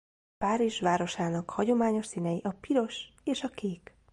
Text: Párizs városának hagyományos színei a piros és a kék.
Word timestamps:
Párizs 0.37 0.79
városának 0.81 1.49
hagyományos 1.49 2.05
színei 2.05 2.41
a 2.43 2.51
piros 2.61 3.13
és 3.23 3.43
a 3.43 3.49
kék. 3.49 3.97